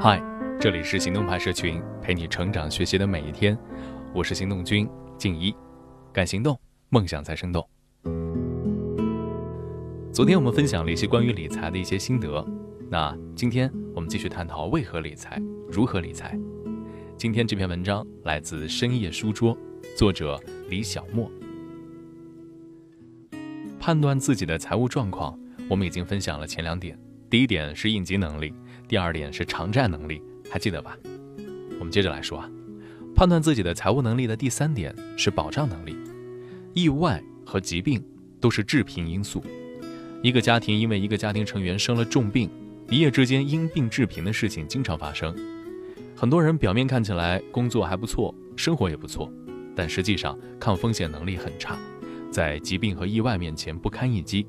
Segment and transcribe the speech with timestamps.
[0.00, 0.18] 嗨，
[0.58, 3.54] 这里是行动派社群，陪你成长学习的每一天。
[4.14, 5.54] 我是行动君静一，
[6.10, 7.62] 敢行动，梦想才生动。
[10.10, 12.42] 昨天我们分享了一些关于理财的一些心得，
[12.88, 15.38] 那今天我们继续探讨为何理财，
[15.70, 16.38] 如何理财。
[17.18, 19.54] 今天这篇文章来自深夜书桌，
[19.98, 20.40] 作者
[20.70, 21.30] 李小莫。
[23.78, 25.38] 判断自己的财务状况，
[25.68, 26.98] 我们已经分享了前两点。
[27.30, 28.52] 第一点是应急能力，
[28.86, 30.96] 第二点是偿债能力，还记得吧？
[31.78, 32.50] 我们接着来说啊，
[33.14, 35.96] 判断自己的财务能力的第三点是保障能力。
[36.74, 38.04] 意外和疾病
[38.40, 39.42] 都是致贫因素。
[40.22, 42.48] 一个家庭因为一个家庭成员生了重病，
[42.88, 45.34] 一夜之间因病致贫的事情经常发生。
[46.16, 49.30] 很多人表面看起来工作还不错，生活也不错，
[49.74, 51.78] 但实际上抗风险能力很差，
[52.30, 54.46] 在疾病和意外面前不堪一击。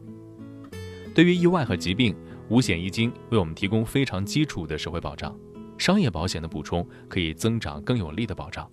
[1.14, 2.16] 对于意外和疾病，
[2.49, 5.35] 五险一金为我们提供非常基础的社会保障，
[5.77, 8.70] 商业保险的补充可以增长更有力的保障。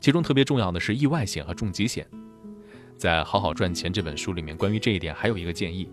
[0.00, 2.06] 其中特别重要的是意外险和重疾险。
[2.96, 5.90] 在《好好赚钱》这本书里面，关于这一点还有一个建议。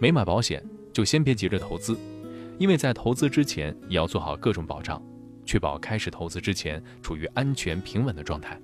[0.00, 1.98] 没买保险就先别急着投资，
[2.58, 5.02] 因为在投资之前也要做好各种保障，
[5.44, 8.60] 确保开始投资之前处于安全平稳的状态。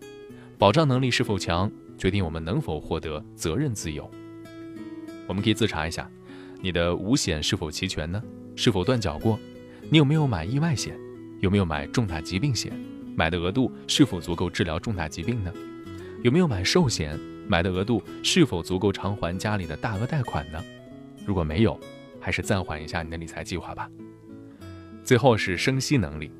[0.56, 4.08] 保障能力是否强，决定我们能否获得责任自由。
[5.26, 6.08] 我们可以自查一下，
[6.64, 8.22] 你的五险是否齐全呢？
[8.56, 9.38] 是否断缴过？
[9.90, 10.98] 你有没有买意外险？
[11.40, 12.72] 有没有买重大疾病险？
[13.14, 15.52] 买的额度是否足够治疗重大疾病呢？
[16.22, 17.20] 有没有买寿险？
[17.46, 20.58] 买的额度是否足够偿还家里的大额贷款呢？
[21.26, 21.78] 如果没有，
[22.18, 23.86] 还是暂缓一下你的理财计划吧。
[25.04, 26.30] 最后是生息能力，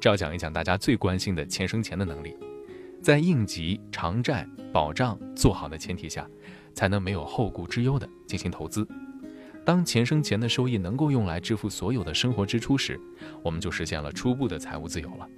[0.00, 2.36] 这要讲一讲大家最关心的钱生钱的能力。
[3.00, 6.28] 在应急、偿债、保障做好的前提下，
[6.74, 8.84] 才能没有后顾之忧的进行投资。
[9.66, 13.00] 当钱生钱的收益能够用来支付所有的生活支出时，
[13.42, 15.28] 我们就实现了初步的财务自由了。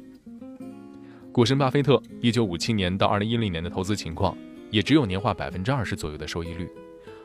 [1.33, 4.37] 股神巴菲特1957年到2010年的投资情况，
[4.71, 6.69] 也只有年化百分之二十左右的收益率。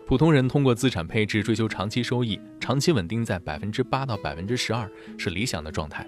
[0.08, 6.08] 普通人通过资产配置追求长期收益，长期稳定在百分之八到百分之十二是理想的状态。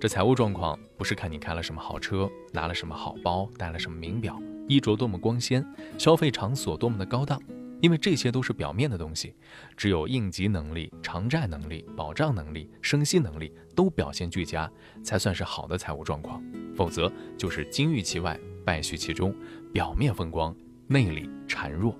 [0.00, 5.62] 这财务状况不是看你开了什么好车，拿了什么好包，戴了什么名表，衣着多么光鲜，
[5.98, 7.38] 消费场所多么的高档，
[7.82, 9.34] 因为这些都是表面的东西。
[9.76, 14.70] 只有应急能力、偿债能力、保障能力、生息能力都表现俱佳，
[15.02, 16.42] 才算是好的财务状况。
[16.74, 19.34] 否则就是金玉其外，败絮其中，
[19.72, 20.56] 表面风光，
[20.86, 21.94] 内里孱弱。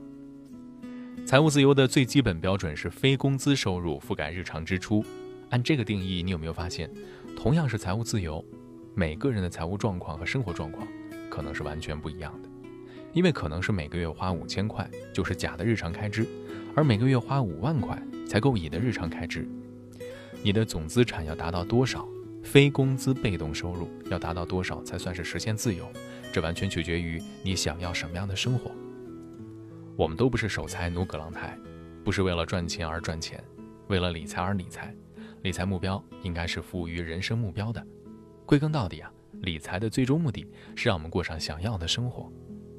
[1.27, 5.05] 财务自由的最基本标准是非工资收入覆盖日常支出。
[5.51, 6.89] 按这个定义，你有没有发现，
[7.37, 8.43] 同样是财务自由，
[8.95, 10.87] 每个人的财务状况和生活状况
[11.29, 12.49] 可能是完全不一样的。
[13.13, 16.27] 因为可能是每个月花五千块就是假的日常开支，
[16.75, 19.47] 而每个月花五万块才够乙的日常开支。
[20.43, 22.09] 你的总资产要达到多少，
[22.43, 25.87] 非工资被动收入要达到多少才算是实现自由？
[26.33, 28.71] 这完全取决于你想要什么样的生活。
[29.97, 31.59] 我们都不是守财奴葛朗台，
[32.03, 33.43] 不是为了赚钱而赚钱，
[33.89, 34.95] 为了理财而理财。
[35.43, 37.87] 理财目标应该是服务于人生目标的。
[38.47, 39.13] 归根到底啊，
[39.43, 42.33] 理财的最终目的是让我们过上想要的生活。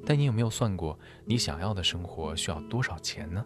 [0.06, 3.46] 但你有没有算过，你想要的生活需要多少钱呢？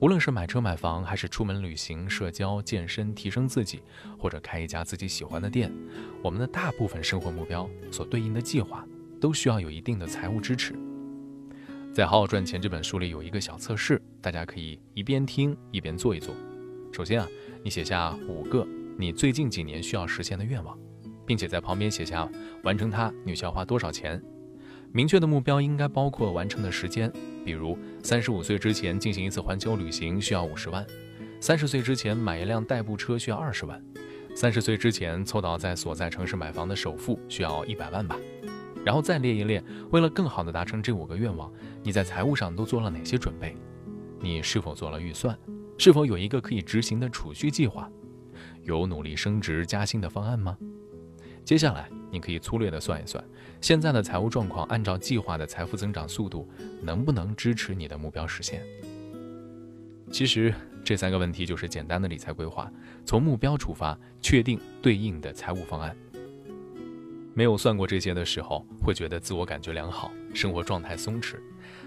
[0.00, 3.80] 无论是买车买房，还是出门旅行、社交、健身、提升自己，
[4.18, 5.72] 或者开一家自己喜欢的店，
[6.22, 8.84] 我们的大部分生活目标所对应的计划，
[9.20, 10.74] 都需要有一定的财务支持。
[11.94, 16.34] 在《好好赚钱》这本书里有一个小测试，大家可以一边听一边做一做。
[16.92, 17.28] 首先啊，
[17.62, 18.66] 你写下五个
[18.98, 20.76] 你最近几年需要实现的愿望，
[21.24, 22.28] 并且在旁边写下
[22.64, 24.20] 完成它你需要花多少钱。
[24.92, 27.10] 明确的目标应该包括完成的时间，
[27.44, 30.86] 比如三十五岁之前进行一次环球旅行需要五十万，
[31.40, 33.82] 三十岁之前买一辆代步车需要二十万，
[34.34, 38.18] 三十岁之前凑到在所在城市买房的首付需要一百万吧。
[38.84, 41.50] 然后再列一列，为了更好的达成这五个愿望，
[41.82, 43.56] 你在财务上都做了哪些准备？
[44.20, 45.38] 你是否做了预算？
[45.78, 47.90] 是否有一个可以执行的储蓄计划？
[48.62, 50.58] 有努力升职加薪的方案吗？
[51.44, 53.24] 接下来，你可以粗略的算一算，
[53.62, 56.46] 现在的财务状况，按照计划的财富增长速度，
[56.82, 58.62] 能不能支持你的目标实现？
[60.10, 60.54] 其实，
[60.84, 62.70] 这三个问题就是简单的理财规划，
[63.06, 65.96] 从目标出发，确定对应的财务方案。
[67.32, 71.36] 没有算过这些的时候，会觉得自我感觉良好，生活状态松弛。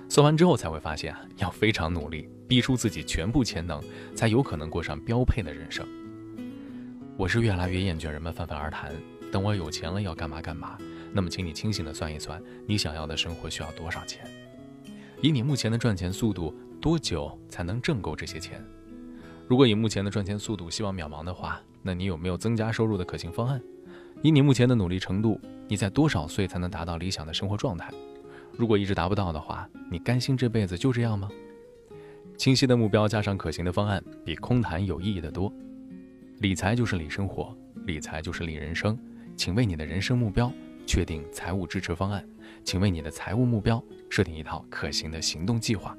[0.10, 3.80] 算完之后才会发现，要非常努力，逼出自己全部潜能，
[4.16, 5.88] 才有可能过上标配的人生。
[7.16, 8.92] 我是越来越厌倦人们泛泛而谈，
[9.36, 10.78] 等我有钱了要干嘛干嘛。
[11.12, 14.26] 那么，请你清醒的算一算，你想要的生活需要多少钱？
[15.22, 18.64] 以你目前的赚钱速度，多久才能挣够这些钱？
[19.46, 23.62] 如果以目前的赚钱速度希望渺茫的话，那你有没有增加收入的可行方案？
[24.22, 25.38] 以你目前的努力程度，
[25.68, 27.92] 你在多少岁才能达到理想的生活状态？
[28.58, 31.30] 如果一直达不到的话，你甘心这辈子就这样吗？
[32.38, 35.52] 清晰的目标加上可行的方案，比空谈有意义的多。
[36.40, 37.54] 理财就是理生活，
[37.86, 38.98] 理财就是理人生。
[39.36, 40.52] 请为你的人生目标
[40.86, 42.28] 确定财务支持方案，
[42.64, 45.98] 请为你的财务目标设定一套可行的行动计划。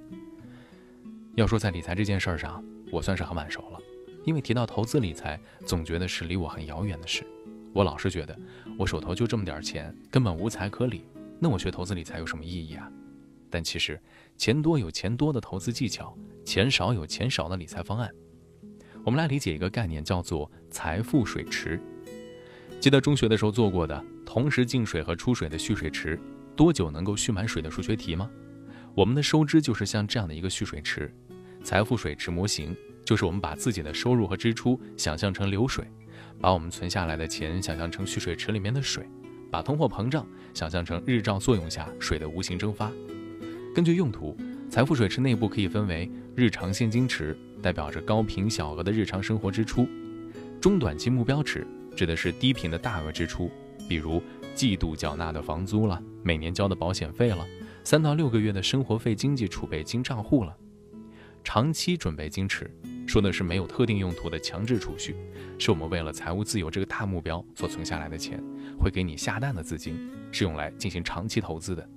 [1.34, 3.78] 要说在理财这件事儿上，我算是很晚熟了，
[4.24, 7.26] 因为提到投资理财，总觉得是离我很遥远的事。
[7.74, 8.38] 我老是觉得，
[8.78, 11.04] 我手头就这么点钱，根本无财可理。
[11.38, 12.90] 那我学投资理财有什么意义啊？
[13.50, 14.00] 但其实，
[14.38, 18.10] 钱多有钱多的投资技巧，钱少有钱少的理财方案。
[19.04, 21.78] 我们来理解一个概念，叫做财富水池。
[22.80, 26.18] 记得中学的时候做过的同时进水和出水的蓄水池，
[26.54, 28.30] 多久能够蓄满水的数学题吗？
[28.94, 31.12] 我们的收支就是像这样的一个蓄水池。
[31.64, 35.84] 财富水池模型就是我们把自己的收入和支出想象成流水。
[36.38, 39.08] 把我们存下来的钱想象成蓄水池里面的水，
[39.50, 42.92] 把通货膨胀想象成日照作用下水的无形蒸发。
[43.74, 44.36] 根据用途，
[44.70, 49.86] 财富水池内部可以分为日常现金池，代表着高频小额的日常生活支出；
[50.60, 53.50] 中短期目标池指的是低频的大额支出，
[53.88, 54.22] 比如
[54.54, 57.44] 季度缴纳的房租了，每年交的保险费了，
[57.82, 60.52] 三到六个月的生活费经济储备金账户了；
[61.42, 62.70] 长期准备金池。
[63.06, 65.14] 说的是没有特定用途的强制储蓄，
[65.58, 68.42] 是我们为了财务自由这个大目标所存下来的钱，
[68.78, 71.88] 会给你下蛋的资金，是用来进行长期投资的。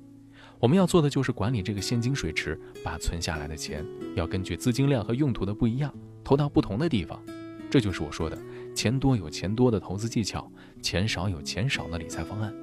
[0.59, 3.83] 我们要做的就是管理这个现金水池，把存下来的钱
[4.15, 5.91] 要根据资金量和用途的不一样，
[6.23, 7.19] 投到不同的地方。
[7.71, 8.37] 这就是我说的
[8.73, 10.51] 钱多有钱多的投资技巧，
[10.81, 12.53] 钱少有钱少的理财方案。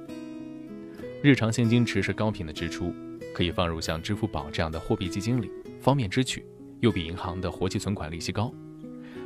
[1.23, 2.93] 日常现金池是高频的支出，
[3.33, 6.45] 可以放入像支付宝这样的货币基金里，方便支取。
[6.79, 8.53] 又比银行的活期存款利息高，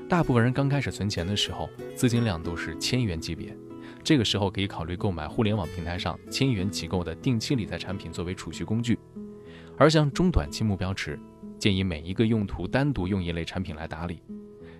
[0.07, 3.53] 大部分人刚开始存钱的时候，资金量都是千元级别，
[4.01, 8.97] 这个时候可以考虑购买互联网平台上千元起购的定期理财产品作为储蓄工具。
[9.77, 11.19] 而像中短期目标池，
[11.59, 14.23] 建议每一个用途单独用一类产品来打理。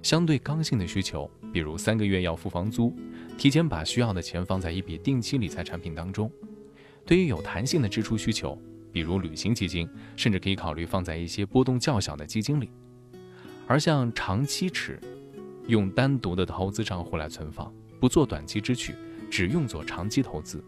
[0.01, 2.95] 相对刚性的需求，比如三个月要付房租，
[3.37, 6.31] 提前把需要的钱放在一笔定期理财产品当中。
[7.05, 8.57] 对于有弹性的支出需求。
[8.93, 9.87] 比如旅行基金，
[10.17, 12.67] 甚至可以考虑放在一些波动较小的基金里；
[13.65, 14.99] 而像长期池，
[15.67, 18.93] 用单独的投资账户来存放，不做短期支取，
[19.29, 20.61] 只用作长期投资。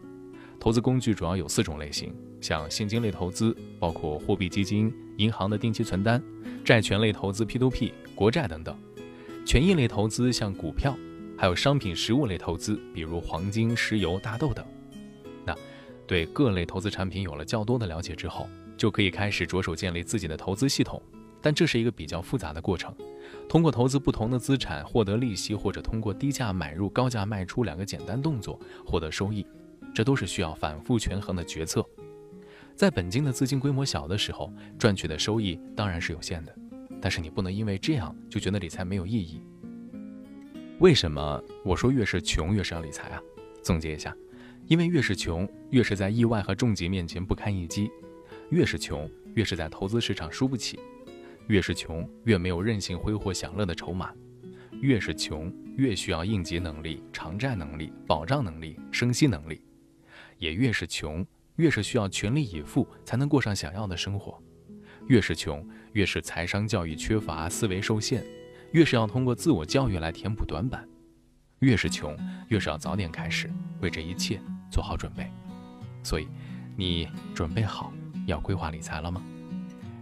[0.58, 6.18] 投资工具主要有四种类型，像现金类投资，包括货币基金、银行的定期存单；
[6.64, 8.74] 债权类投资，P2P、国债等等；
[9.46, 10.94] 权益类投资，像股票；
[11.38, 14.66] 还有商品实物类投资，比如黄金、石油、大豆等。
[15.46, 15.56] 那
[16.08, 18.48] 对各类投资产品有了较多的了解之后，
[18.78, 21.02] 就可以开始着手建立自己的投资系统。
[21.42, 22.96] 但这是一个比较复杂的过程，
[23.50, 29.46] 通过投资不同的资产获得利息，或者通过低价买入、高价卖出两个简单动作获得收益，
[29.94, 31.86] 这都是需要反复权衡的决策。
[32.76, 34.50] 在本金的资金规模小的时候，
[34.80, 36.56] 赚取的收益当然是有限的。
[37.04, 39.42] 但是你不能因为这样就觉得理财没有意义。
[40.80, 43.22] 为什么我说越是穷越是要理财啊？
[43.62, 44.16] 总结一下。
[44.68, 47.90] 因为越是穷，越是在意外和重疾面前不堪一击；
[48.52, 50.80] 越是穷，越是在投资市场输不起；
[51.48, 54.08] 越是穷，越没有任性挥霍享乐的筹码；
[54.80, 59.58] 越是穷，越需要应急能力、偿债能力、保障能力、生息能力；
[60.38, 64.42] 也越是穷，越是需要全力以赴才能过上想要的生活；
[65.08, 68.22] 越是穷，越是财商教育缺乏、思维受限；
[68.72, 70.82] 越是要通过自我教育来填补短板；
[71.60, 72.18] 越是穷，
[72.48, 74.40] 越是要早点开始为这一切。
[74.72, 75.30] 做好准备，
[76.02, 76.28] 所以
[76.76, 77.94] 你准备好
[78.26, 79.22] 要规划理财了吗？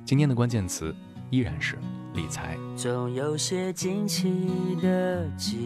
[0.06, 0.96] 今天的关键词
[1.30, 1.78] 依然是
[2.14, 2.58] 理财。
[2.78, 4.48] 总有些惊奇
[4.82, 5.58] 的际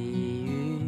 [0.43, 0.79] 遇，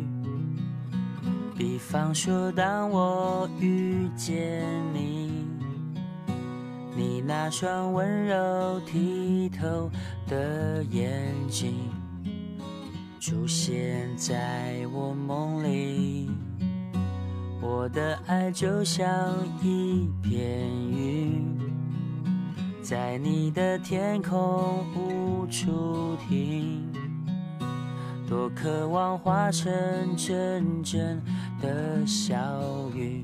[1.56, 5.47] 比方说当我遇见你，
[6.98, 9.88] 你那双温柔剔透
[10.28, 11.76] 的眼睛
[13.20, 16.28] 出现在我梦里。
[17.62, 19.08] 我的爱就像
[19.62, 21.56] 一片云，
[22.82, 26.92] 在你的天空无处停，
[28.28, 29.70] 多渴望化成
[30.16, 31.22] 阵阵
[31.62, 32.36] 的小
[32.96, 33.24] 雨，